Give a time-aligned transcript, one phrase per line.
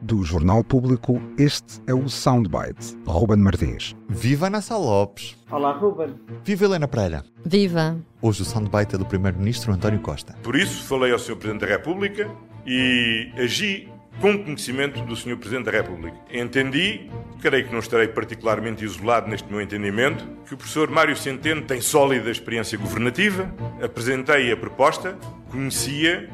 [0.00, 2.96] Do Jornal Público, este é o Soundbite.
[3.04, 3.94] Ruben Martins.
[4.08, 5.36] Viva Ana Sá Lopes.
[5.50, 6.14] Olá, Ruben.
[6.42, 7.22] Viva Helena Pereira.
[7.44, 7.94] Viva.
[8.22, 10.34] Hoje o Soundbite é do Primeiro-Ministro António Costa.
[10.42, 11.36] Por isso, falei ao Sr.
[11.36, 12.26] Presidente da República
[12.66, 13.86] e agi
[14.18, 15.36] com conhecimento do Sr.
[15.36, 16.16] Presidente da República.
[16.32, 17.10] Entendi,
[17.42, 21.82] creio que não estarei particularmente isolado neste meu entendimento, que o professor Mário Centeno tem
[21.82, 23.54] sólida experiência governativa.
[23.82, 25.18] Apresentei a proposta,
[25.50, 26.30] conhecia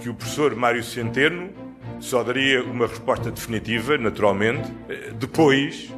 [0.00, 1.65] que o professor Mário Centeno
[2.00, 4.70] só daria uma resposta definitiva, naturalmente,
[5.18, 5.92] depois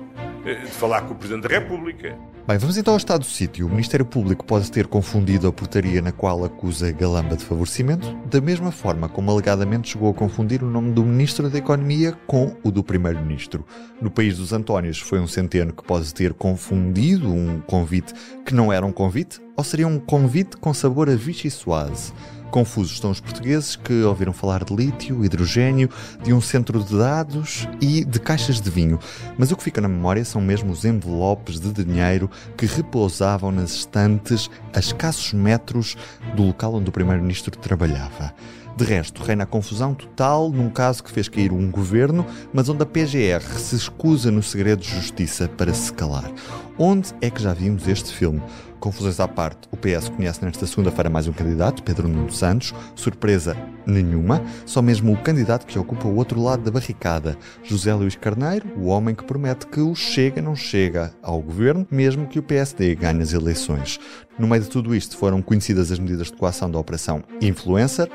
[0.45, 2.17] eh, de falar com o Presidente da República.
[2.49, 3.67] Bem, vamos então ao estado do sítio.
[3.67, 8.41] O Ministério Público pode ter confundido a portaria na qual acusa Galamba de favorecimento, da
[8.41, 12.71] mesma forma como alegadamente chegou a confundir o nome do Ministro da Economia com o
[12.71, 13.67] do Primeiro-Ministro.
[14.01, 18.15] No país dos Antónios foi um centeno que pode ter confundido um convite
[18.47, 22.15] que não era um convite, ou seria um convite com sabor a Vichy Soise.
[22.51, 25.91] Confusos estão os portugueses que ouviram falar de lítio, hidrogênio,
[26.23, 28.99] de um centro de dados e de caixas de vinho.
[29.37, 33.73] Mas o que fica na memória são mesmo os envelopes de dinheiro que repousavam nas
[33.73, 35.97] estantes a escassos metros
[36.35, 38.35] do local onde o Primeiro-Ministro trabalhava.
[38.79, 42.85] De resto, reina a confusão total num caso que fez cair um governo, mas onde
[42.85, 46.31] a PGR se escusa no segredo de justiça para se calar.
[46.79, 48.41] Onde é que já vimos este filme?
[48.81, 52.73] Confusões à parte, o PS conhece nesta segunda-feira mais um candidato, Pedro Nuno Santos.
[52.95, 58.15] Surpresa nenhuma, só mesmo o candidato que ocupa o outro lado da barricada, José Luís
[58.15, 62.43] Carneiro, o homem que promete que o Chega não chega ao governo, mesmo que o
[62.43, 63.99] PSD ganhe as eleições.
[64.39, 68.09] No meio de tudo isto foram conhecidas as medidas de coação da Operação Influencer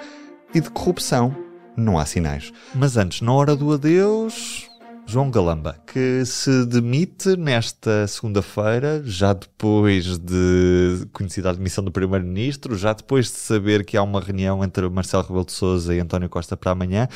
[0.53, 1.35] e de corrupção
[1.75, 2.51] não há sinais.
[2.73, 4.69] Mas antes, na hora do adeus,
[5.05, 12.75] João Galamba, que se demite nesta segunda-feira, já depois de conhecida a admissão do Primeiro-Ministro,
[12.75, 16.29] já depois de saber que há uma reunião entre Marcelo Rebelo de Sousa e António
[16.29, 17.07] Costa para amanhã.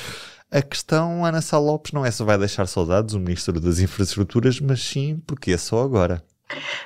[0.52, 4.60] A questão, Ana Sá Lopes, não é se vai deixar saudades o Ministro das Infraestruturas,
[4.60, 6.24] mas sim porque é só agora.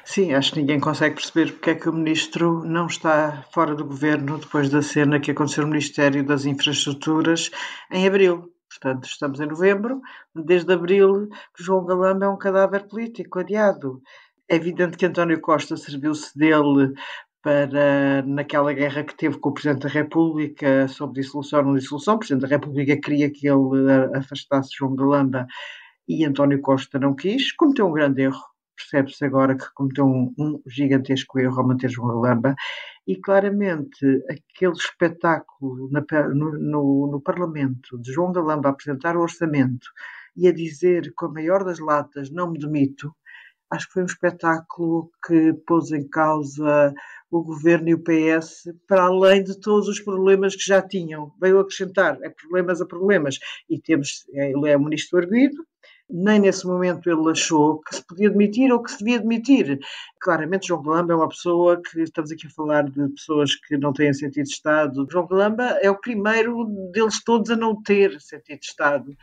[0.03, 3.85] Sim, acho que ninguém consegue perceber porque é que o Ministro não está fora do
[3.85, 7.51] Governo depois da cena que aconteceu no Ministério das Infraestruturas
[7.91, 8.50] em Abril.
[8.71, 10.01] Portanto, estamos em novembro,
[10.33, 14.01] desde abril que João Galamba é um cadáver político adiado.
[14.47, 16.93] É evidente que António Costa serviu-se dele
[17.41, 22.15] para, naquela guerra que teve com o Presidente da República sobre dissolução ou não dissolução,
[22.15, 25.45] o Presidente da República queria que ele afastasse João Galamba
[26.07, 30.61] e António Costa não quis, cometeu um grande erro percebe-se agora que cometeu um, um,
[30.65, 32.55] gigantesco erro ao manter João Galamba
[33.07, 39.21] e claramente aquele espetáculo na, no, no, no, Parlamento de João Galamba a apresentar o
[39.21, 39.87] orçamento
[40.35, 43.13] e a dizer com a maior das latas não me demito,
[43.69, 46.93] acho que foi um espetáculo que pôs em causa
[47.31, 51.33] o governo e o PS para além de todos os problemas que já tinham.
[51.39, 53.39] Veio acrescentar é problemas a problemas.
[53.69, 55.65] E temos, ele é ministro arguído,
[56.11, 59.79] nem nesse momento ele achou que se podia demitir ou que se devia demitir.
[60.19, 63.93] Claramente, João Galamba é uma pessoa que, estamos aqui a falar de pessoas que não
[63.93, 65.07] têm sentido de Estado.
[65.09, 69.15] João Galamba é o primeiro deles todos a não ter sentido de Estado.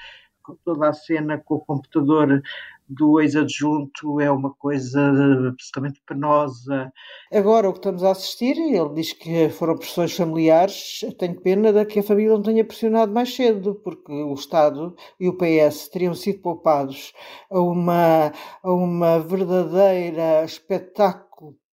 [0.64, 2.42] Toda a cena com o computador
[2.88, 5.00] do ex-adjunto é uma coisa
[5.48, 6.92] absolutamente penosa.
[7.32, 11.84] Agora, o que estamos a assistir, ele diz que foram pressões familiares, tenho pena de
[11.84, 16.14] que a família não tenha pressionado mais cedo, porque o Estado e o PS teriam
[16.14, 17.12] sido poupados
[17.50, 18.32] a uma,
[18.62, 21.28] a uma verdadeira espetáculo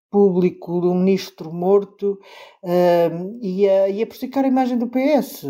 [0.10, 2.20] público um ministro morto
[2.64, 5.46] uh, e, a, e a prejudicar a imagem do PS.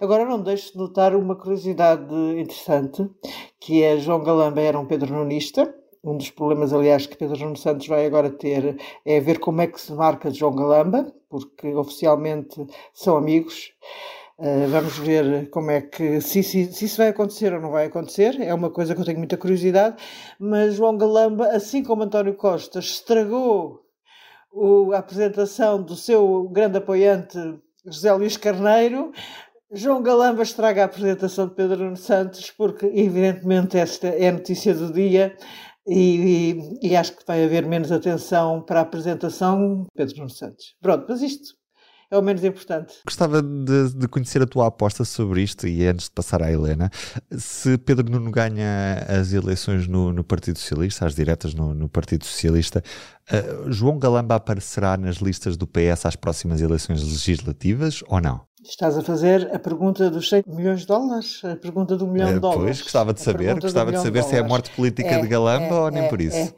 [0.00, 3.08] Agora não deixo de notar uma curiosidade interessante,
[3.60, 7.86] que é João Galamba era um pedronista, um dos problemas, aliás, que Pedro Nuno Santos
[7.88, 13.16] vai agora ter é ver como é que se marca João Galamba, porque oficialmente são
[13.16, 13.72] amigos.
[14.38, 17.86] Uh, vamos ver como é que se, se, se, isso vai acontecer ou não vai
[17.86, 18.40] acontecer.
[18.40, 19.96] É uma coisa que eu tenho muita curiosidade.
[20.38, 23.87] Mas João Galamba, assim como António Costa, estragou
[24.52, 27.38] o, a apresentação do seu grande apoiante
[27.84, 29.12] José Luís Carneiro.
[29.70, 34.74] João Galamba estraga a apresentação de Pedro Nuno Santos, porque, evidentemente, esta é a notícia
[34.74, 35.36] do dia
[35.86, 40.30] e, e, e, acho que vai haver menos atenção para a apresentação de Pedro Nuno
[40.30, 40.74] Santos.
[40.80, 41.54] Pronto, mas isto
[42.10, 42.94] é o menos importante.
[43.04, 46.90] Gostava de, de, conhecer a tua aposta sobre isto e antes de passar à Helena,
[47.36, 52.24] se Pedro Nuno ganha as eleições no, no Partido Socialista, as diretas no, no Partido
[52.24, 52.82] Socialista,
[53.30, 58.48] uh, João Galamba aparecerá nas listas do PS às próximas eleições legislativas ou não?
[58.62, 61.42] Estás a fazer a pergunta dos 100 milhões de dólares?
[61.44, 62.64] A pergunta do milhão de dólares?
[62.64, 65.28] Pois, gostava de saber, gostava de saber de se é a morte política é, de
[65.28, 66.36] Galamba é, ou nem é, por isso.
[66.36, 66.54] É.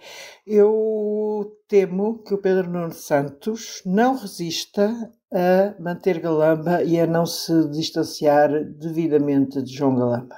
[0.47, 7.24] Eu temo que o Pedro Nuno Santos não resista a manter Galamba e a não
[7.24, 10.36] se distanciar devidamente de João Galamba.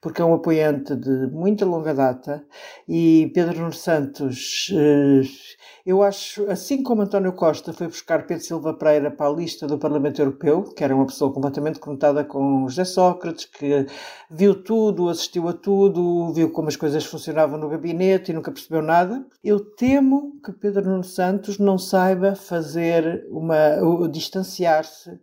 [0.00, 2.44] Porque é um apoiante de muita longa data
[2.88, 5.22] e Pedro Nuno Santos, eh,
[5.84, 9.78] eu acho, assim como António Costa foi buscar Pedro Silva Pereira para a lista do
[9.78, 13.86] Parlamento Europeu, que era uma pessoa completamente conectada com José Sócrates, que
[14.30, 18.82] viu tudo, assistiu a tudo, viu como as coisas funcionavam no gabinete e nunca percebeu
[18.82, 25.18] nada, eu temo que Pedro Nuno Santos não saiba fazer uma, distanciar-se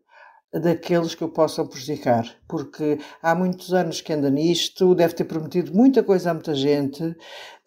[0.54, 5.74] daqueles que o possam prejudicar, porque há muitos anos que anda nisto, deve ter prometido
[5.74, 7.04] muita coisa a muita gente,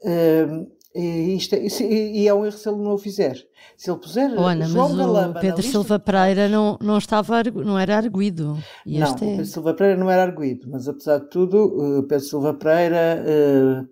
[0.05, 3.37] hum, e, isto, é, e é um erro se ele não o fizer.
[3.77, 7.79] Se ele puser oh, Ana, João mas o Pedro Silva Pereira não, não, estava, não
[7.79, 8.59] era arguído.
[8.85, 9.15] E não, é...
[9.15, 13.89] Pedro Silva Pereira não era arguído, mas apesar de tudo, Pedro Silva Pereira uh,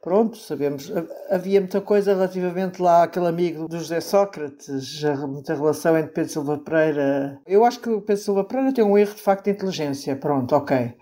[0.00, 0.92] Pronto, sabemos.
[1.30, 6.58] Havia muita coisa relativamente lá àquele amigo do José Sócrates, muita relação entre Pedro Silva
[6.58, 7.40] Pereira.
[7.46, 10.16] Eu acho que o Pedro Silva Pereira tem um erro de facto de inteligência.
[10.16, 10.94] Pronto, ok.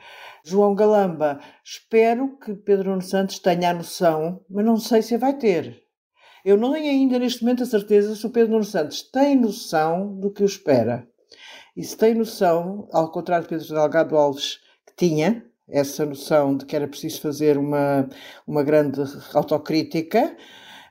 [0.45, 5.35] João Galamba, espero que Pedro Nuno Santos tenha a noção, mas não sei se vai
[5.35, 5.83] ter.
[6.45, 10.19] Eu não tenho ainda neste momento a certeza se o Pedro Nuno Santos tem noção
[10.19, 11.07] do que o espera.
[11.77, 16.65] E se tem noção, ao contrário de Pedro Delgado Alves, que tinha, essa noção de
[16.65, 18.09] que era preciso fazer uma,
[18.47, 19.01] uma grande
[19.35, 20.37] autocrítica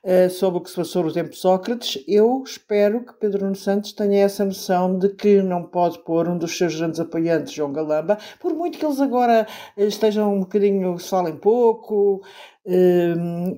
[0.03, 3.55] uh, sobre o que se passou no tempo de Sócrates, eu espero que Pedro Nuno
[3.55, 7.71] Santos tenha essa noção de que não pode pôr um dos seus grandes apoiantes, João
[7.71, 9.47] Galamba, por muito que eles agora
[9.77, 12.21] estejam um bocadinho, se falem pouco,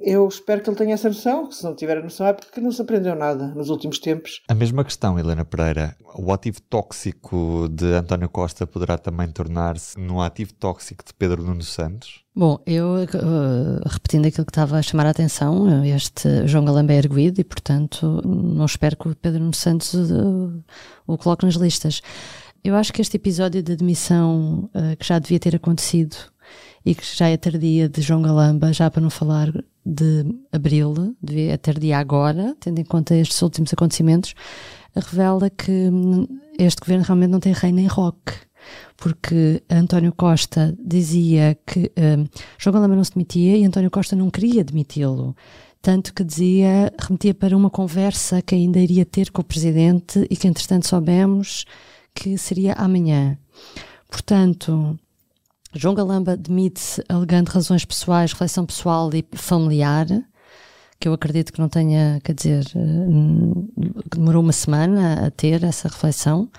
[0.04, 2.62] eu espero que ele tenha essa noção, que se não tiver a noção é porque
[2.62, 4.42] não se aprendeu nada nos últimos tempos.
[4.48, 5.96] A mesma questão, Helena Pereira.
[6.16, 11.64] O ativo tóxico de António Costa poderá também tornar-se no ativo tóxico de Pedro Nuno
[11.64, 12.24] Santos?
[12.34, 16.98] Bom, eu uh, repetindo aquilo que estava a chamar a atenção, este João Galamba é
[16.98, 20.64] erguido e, portanto, não espero que o Pedro Nuno Santos uh,
[21.06, 22.02] o coloque nas listas.
[22.64, 26.16] Eu acho que este episódio de admissão uh, que já devia ter acontecido
[26.86, 29.52] e que já é tardia de João Galamba, já para não falar
[29.86, 34.34] de abril, é tardia agora, tendo em conta estes últimos acontecimentos,
[34.96, 35.90] revela que
[36.60, 38.34] este governo realmente não tem rei nem roque.
[38.96, 42.28] Porque António Costa dizia que um,
[42.60, 45.36] João Galamba não se demitia e António Costa não queria demiti-lo
[45.82, 50.38] tanto que dizia, remetia para uma conversa que ainda iria ter com o Presidente e
[50.38, 51.66] que entretanto soubemos
[52.14, 53.38] que seria amanhã.
[54.08, 54.98] Portanto,
[55.74, 60.06] João Galamba demite-se alegando razões pessoais, reflexão pessoal e familiar,
[61.00, 65.88] que eu acredito que não tenha, quer dizer, eh, demorou uma semana a ter essa
[65.88, 66.50] reflexão,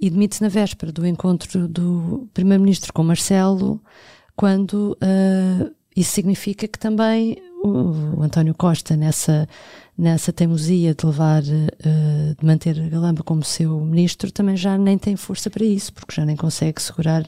[0.00, 3.80] e demite-se na véspera do encontro do Primeiro-Ministro com Marcelo,
[4.34, 9.48] quando uh, isso significa que também o, o, António Costa, nessa,
[9.96, 15.14] nessa teimosia de levar, uh, de manter Galamba como seu ministro, também já nem tem
[15.14, 17.24] força para isso, porque já nem consegue segurar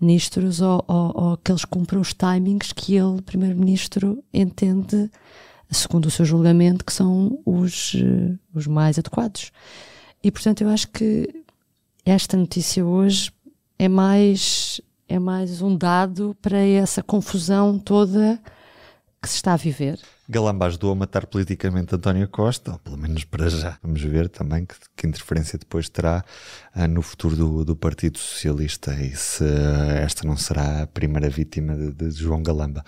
[0.00, 5.10] ministros ou, ou, ou que eles cumpram os timings que ele, primeiro-ministro, entende,
[5.70, 9.52] segundo o seu julgamento, que são os, uh, os mais adequados.
[10.22, 11.44] E, portanto, eu acho que
[12.04, 13.32] esta notícia hoje
[13.78, 18.40] é mais, é mais um dado para essa confusão toda
[19.20, 19.98] que se está a viver.
[20.28, 23.78] Galamba ajudou a matar politicamente António Costa, ou pelo menos para já.
[23.80, 26.24] Vamos ver também que, que interferência depois terá
[26.74, 31.30] uh, no futuro do, do, Partido Socialista e se uh, esta não será a primeira
[31.30, 32.84] vítima de, de João Galamba.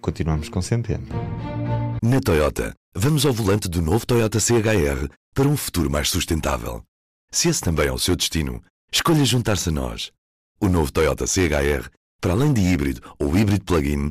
[0.00, 1.06] Continuamos com Centeno.
[2.02, 6.82] Na Toyota, vamos ao volante do novo Toyota CHR para um futuro mais sustentável.
[7.30, 8.60] Se esse também é o seu destino,
[8.90, 10.10] escolha juntar-se a nós.
[10.60, 11.88] O novo Toyota CHR,
[12.20, 14.10] para além de híbrido ou híbrido plug-in,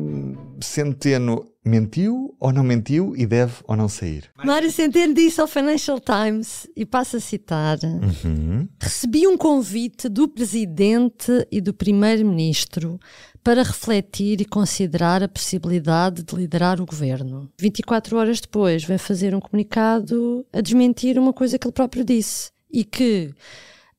[0.63, 4.29] Centeno mentiu ou não mentiu e deve ou não sair?
[4.43, 8.67] Mário Centeno disse ao Financial Times, e passo a citar: uhum.
[8.79, 12.99] Recebi um convite do Presidente e do Primeiro-Ministro
[13.43, 17.49] para refletir e considerar a possibilidade de liderar o governo.
[17.59, 22.51] 24 horas depois, vem fazer um comunicado a desmentir uma coisa que ele próprio disse
[22.71, 23.33] e que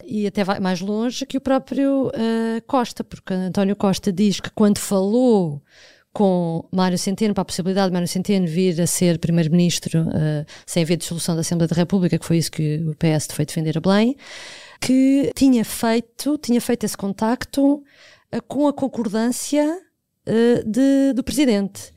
[0.05, 4.51] e até vai mais longe que o próprio uh, Costa, porque António Costa diz que
[4.51, 5.63] quando falou
[6.13, 10.83] com Mário Centeno, para a possibilidade de Mário Centeno vir a ser Primeiro-Ministro uh, sem
[10.83, 13.81] haver dissolução da Assembleia da República, que foi isso que o PS foi defender a
[13.81, 14.17] Belém,
[14.81, 21.93] que tinha feito, tinha feito esse contacto uh, com a concordância uh, de, do Presidente.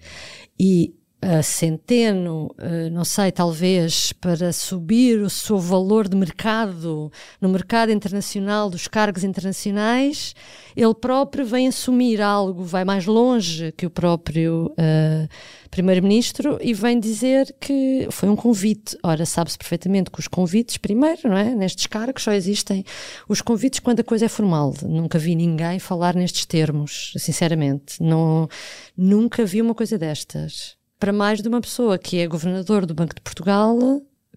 [0.58, 7.50] E a Centeno, uh, não sei, talvez para subir o seu valor de mercado no
[7.50, 10.36] mercado internacional dos cargos internacionais,
[10.76, 15.28] ele próprio vem assumir algo, vai mais longe que o próprio uh,
[15.72, 18.98] Primeiro-Ministro e vem dizer que foi um convite.
[19.04, 21.56] Ora, sabe-se perfeitamente que os convites, primeiro, não é?
[21.56, 22.86] Nestes cargos só existem
[23.28, 24.74] os convites quando a coisa é formal.
[24.84, 28.02] Nunca vi ninguém falar nestes termos, sinceramente.
[28.02, 28.48] Não,
[28.96, 30.75] nunca vi uma coisa destas.
[31.00, 33.78] Para mais de uma pessoa que é governador do Banco de Portugal,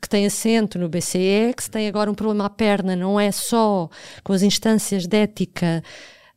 [0.00, 3.30] que tem assento no BCE, que se tem agora um problema à perna, não é
[3.30, 3.88] só
[4.24, 5.82] com as instâncias de ética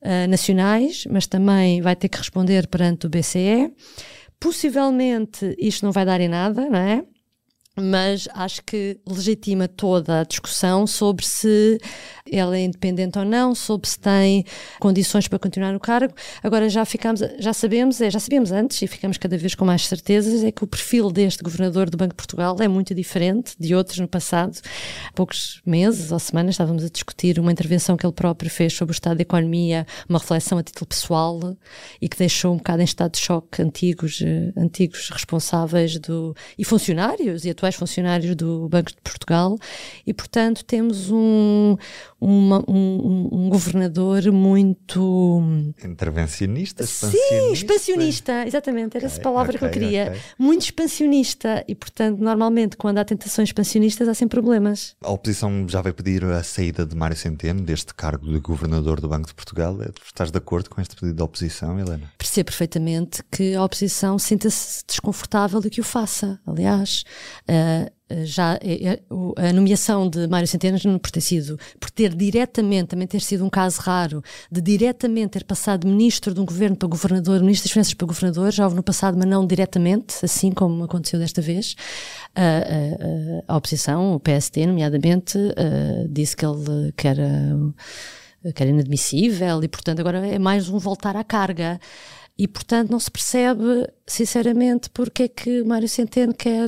[0.01, 3.73] uh, nacionais, mas também vai ter que responder perante o BCE.
[4.39, 7.03] Possivelmente isto não vai dar em nada, não é?
[7.77, 11.79] Mas acho que legitima toda a discussão sobre se
[12.29, 14.45] ela é independente ou não, sobre se tem
[14.79, 16.13] condições para continuar no cargo.
[16.43, 19.85] Agora já ficamos, já sabemos, é, já sabíamos antes e ficamos cada vez com mais
[19.85, 23.73] certezas é que o perfil deste governador do Banco de Portugal é muito diferente de
[23.73, 24.59] outros no passado.
[25.07, 28.91] Há poucos meses ou semanas estávamos a discutir uma intervenção que ele próprio fez sobre
[28.91, 31.39] o estado da economia, uma reflexão a título pessoal
[32.01, 36.65] e que deixou um bocado em estado de choque antigos, eh, antigos responsáveis do, e
[36.65, 39.57] funcionários e atuais funcionários do Banco de Portugal
[40.05, 41.77] e, portanto, temos um,
[42.19, 45.41] uma, um, um, governador muito.
[45.83, 46.83] Intervencionista?
[46.83, 47.27] Expansionista?
[47.29, 50.07] Sim, expansionista, exatamente, era okay, essa palavra okay, que eu queria.
[50.07, 50.21] Okay.
[50.39, 54.95] Muito expansionista e, portanto, normalmente, quando há tentações expansionistas, há sempre problemas.
[55.03, 59.07] A oposição já vai pedir a saída de Mário Centeno deste cargo de governador do
[59.07, 59.77] Banco de Portugal.
[60.03, 62.11] Estás de acordo com este pedido da oposição, Helena?
[62.17, 66.39] Percebo perfeitamente que a oposição sinta-se desconfortável de que o faça.
[66.45, 67.03] Aliás,
[67.51, 67.91] uh,
[68.24, 69.01] já é, é,
[69.50, 73.50] a nomeação de Mário Centeno por ter sido, por ter diretamente, também ter sido um
[73.50, 77.93] caso raro, de diretamente ter passado ministro de um governo para governador, ministro das Finanças
[77.93, 81.75] para governador, já houve no passado, mas não diretamente, assim como aconteceu desta vez.
[82.36, 82.41] A,
[83.50, 85.38] a, a oposição, o PST, nomeadamente,
[86.10, 87.55] disse que ele que era,
[88.53, 91.79] que era inadmissível e, portanto, agora é mais um voltar à carga.
[92.41, 96.67] E, portanto, não se percebe, sinceramente, porque é que Mário Centeno quer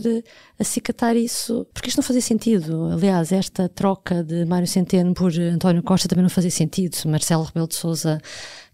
[0.60, 1.66] acicatar isso.
[1.74, 2.92] Porque isto não fazia sentido.
[2.94, 6.96] Aliás, esta troca de Mário Centeno por António Costa também não fazia sentido.
[7.08, 8.22] Marcelo Rebelo de Souza.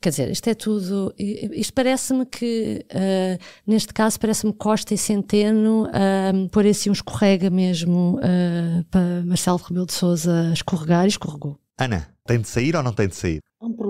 [0.01, 1.13] Quer dizer, isto é tudo.
[1.18, 8.18] Isto parece-me que, uh, neste caso, parece-me Costa e Centeno uh, assim um escorrega mesmo
[8.18, 11.58] uh, para Marcelo Rebelo de Souza escorregar e escorregou.
[11.77, 13.39] Ana, tem de sair ou não tem de sair?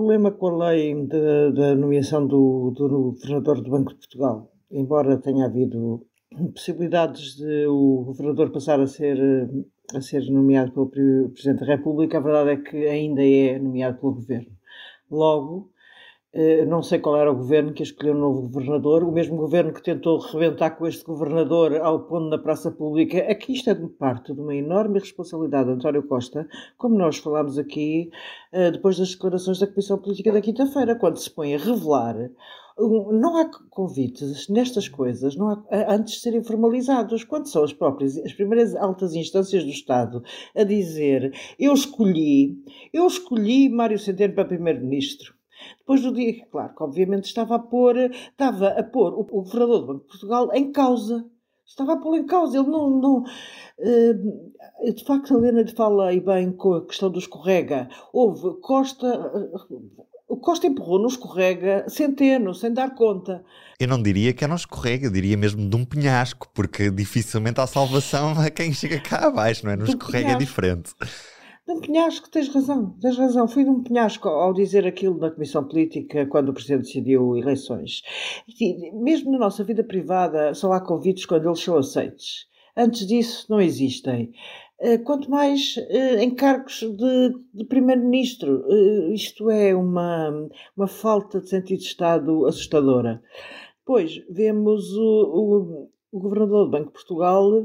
[0.10, 1.06] Problema com a lei
[1.54, 4.52] da nomeação do, do governador do Banco de Portugal.
[4.72, 6.04] Embora tenha havido
[6.52, 9.20] possibilidades de o governador passar a ser,
[9.94, 14.16] a ser nomeado pelo Presidente da República, a verdade é que ainda é nomeado pelo
[14.16, 14.50] Governo.
[15.12, 15.70] Logo,
[16.68, 19.82] não sei qual era o governo que escolheu um novo governador, o mesmo governo que
[19.82, 23.18] tentou rebentar com este governador ao pondo na praça pública.
[23.32, 27.58] Aqui isto é de parte de uma enorme responsabilidade de António Costa, como nós falámos
[27.58, 28.12] aqui
[28.52, 32.16] eh, depois das declarações da Comissão Política da quinta-feira, quando se põe a revelar.
[32.78, 37.24] Não há convites nestas coisas não há, antes de serem formalizados.
[37.24, 40.24] Quando são as próprias, as primeiras altas instâncias do Estado
[40.56, 42.56] a dizer eu escolhi,
[42.94, 45.39] eu escolhi Mário Centeno para Primeiro-Ministro
[45.80, 49.80] depois do dia, claro, que obviamente estava a pôr, estava a pôr o, o governador
[49.80, 51.26] do Banco de Portugal em causa.
[51.66, 52.58] Estava a pôr em causa.
[52.58, 52.90] Ele não.
[52.90, 57.88] não uh, de facto, a Helena fala aí bem com a questão do escorrega.
[58.12, 59.08] Houve Costa.
[60.28, 63.44] o Costa empurrou no escorrega centeno, sem dar conta.
[63.80, 67.62] Eu não diria que era um escorrega, eu diria mesmo de um penhasco, porque dificilmente
[67.62, 69.76] há salvação a quem chega cá abaixo, não é?
[69.76, 70.94] No escorrega é diferente.
[71.70, 73.48] De um penhasco, tens razão, tens razão.
[73.48, 78.02] Fui de um penhasco ao dizer aquilo na Comissão Política quando o Presidente decidiu eleições.
[78.60, 82.48] E, mesmo na nossa vida privada, só há convites quando eles são aceitos.
[82.76, 84.32] Antes disso, não existem.
[84.80, 88.66] Eh, quanto mais eh, encargos de, de Primeiro-Ministro.
[88.68, 93.22] Eh, isto é uma, uma falta de sentido de Estado assustadora.
[93.78, 97.64] Depois, vemos o, o, o Governador do Banco de Portugal.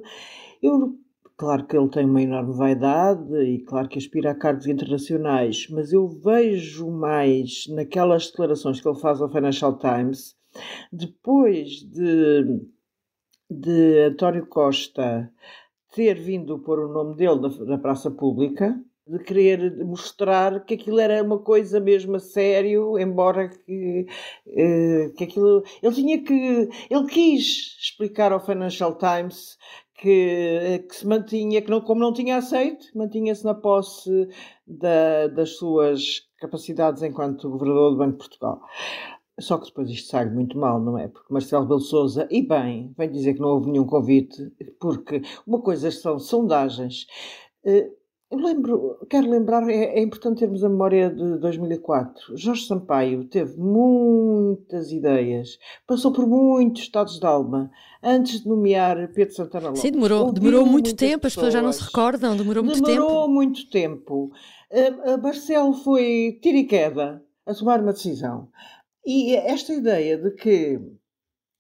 [0.63, 0.99] Eu
[1.37, 5.93] Claro que ele tem uma enorme vaidade e claro que aspira a cargos internacionais, mas
[5.93, 10.37] eu vejo mais naquelas declarações que ele faz ao Financial Times,
[10.93, 12.61] depois de,
[13.51, 15.29] de António Costa
[15.93, 20.99] ter vindo pôr o nome dele na, na praça pública, de querer mostrar que aquilo
[20.99, 24.07] era uma coisa mesmo a sério, embora que,
[24.49, 25.63] eh, que aquilo.
[25.83, 26.69] Ele tinha que.
[26.91, 29.59] Ele quis explicar ao Financial Times
[29.95, 34.29] que, que se mantinha, que não, como não tinha aceito, mantinha-se na posse
[34.67, 38.61] da, das suas capacidades enquanto governador do Banco de Portugal.
[39.41, 41.09] Só que depois isto sai muito mal, não é?
[41.09, 45.61] Porque Marcelo Belo Souza, e bem, vem dizer que não houve nenhum convite, porque uma
[45.61, 47.07] coisa são sondagens.
[47.65, 47.91] Eh,
[48.35, 52.37] eu lembro, quero lembrar, é, é, importante termos a memória de 2004.
[52.37, 57.71] Jorge Sampaio teve muitas ideias, passou por muitos estados de alma
[58.03, 59.83] antes de nomear Pedro Santana Lopes.
[59.83, 63.09] Sim, demorou, demorou muito tempo, as pessoas já não se recordam, demorou muito demorou tempo.
[63.09, 64.31] Demorou muito tempo.
[64.71, 68.49] Uh, Marcelo foi tira e queda a tomar uma decisão.
[69.07, 70.81] E esta ideia de que,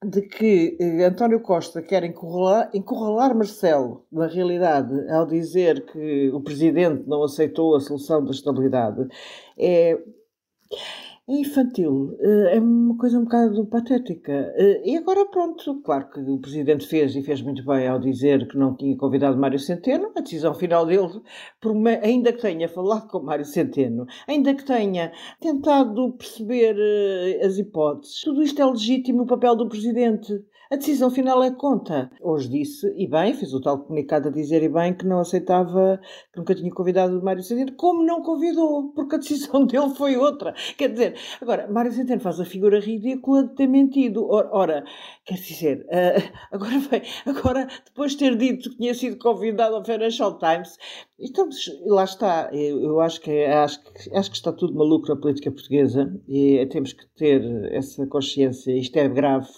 [0.04, 6.40] de que eh, António Costa quer encurralar, encurralar Marcelo, na realidade, ao dizer que o
[6.40, 9.08] presidente não aceitou a solução da estabilidade,
[9.58, 9.99] é é
[11.26, 14.52] infantil, eh, é uma coisa um bocado patética.
[14.57, 18.47] Eh, e agora, pronto, claro que o Presidente fez e fez muito bem ao dizer
[18.47, 20.12] que não tinha convidado Mário Centeno.
[20.14, 21.23] A decisão final dele,
[22.02, 28.21] ainda que tenha falado com Mário Centeno, ainda que tenha tentado perceber eh, as hipóteses,
[28.21, 30.45] tudo isto é legítimo o papel do Presidente.
[30.71, 32.11] A decisão final é conta.
[32.23, 36.00] Hoje disse, e bem, fez o tal comunicado a dizer, e bem, que não aceitava,
[36.33, 40.16] que nunca tinha convidado o Mário Centeno, como não convidou, porque a decisão dele foi
[40.16, 40.54] outra.
[40.78, 44.26] Quer dizer, agora, Mário Centeno faz a figura ridícula de ter mentido.
[44.30, 44.85] Ora,
[45.26, 49.85] quer dizer, uh, agora vem, agora, depois de ter dito que tinha sido convidado ao
[49.85, 50.78] Financial Times,
[51.18, 51.56] estamos,
[51.87, 56.12] lá está, eu, acho, que, acho, que, acho que está tudo maluco na política portuguesa
[56.28, 57.42] e temos que ter
[57.73, 59.49] essa consciência, isto é grave,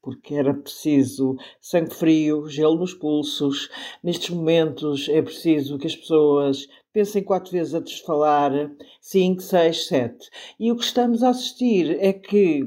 [0.00, 3.68] porque era preciso sangue frio, gelo nos pulsos.
[4.02, 8.52] Nestes momentos é preciso que as pessoas pensem quatro vezes antes de falar,
[9.00, 10.28] cinco, seis, sete.
[10.58, 12.66] E o que estamos a assistir é que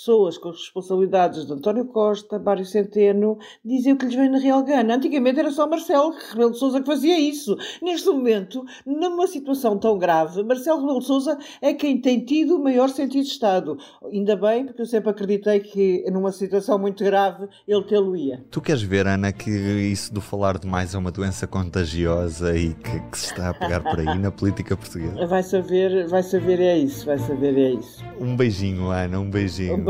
[0.00, 4.64] pessoas com responsabilidades de António Costa, Mário Centeno, dizem o que lhes vem na real
[4.64, 4.94] gana.
[4.94, 7.54] Antigamente era só Marcelo Rebelo de Sousa que fazia isso.
[7.82, 12.62] Neste momento, numa situação tão grave, Marcelo Rebelo de Sousa é quem tem tido o
[12.62, 13.76] maior sentido de Estado.
[14.10, 18.42] Ainda bem, porque eu sempre acreditei que numa situação muito grave ele tê-lo-ia.
[18.50, 23.00] Tu queres ver, Ana, que isso do falar demais é uma doença contagiosa e que,
[23.10, 25.26] que se está a pegar por aí na política portuguesa?
[25.26, 28.02] Vai saber, vai saber é isso, vai saber é isso.
[28.18, 29.74] Um beijinho, Ana, um beijinho.
[29.74, 29.89] Um